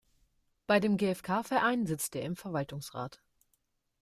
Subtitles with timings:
[0.65, 3.21] Bei dem GfK-Verein sitzt er im Verwaltungsrat.